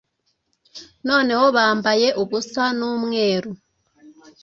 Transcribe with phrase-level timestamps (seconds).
[1.07, 3.51] Noneho bambaye ubusa n'umweru,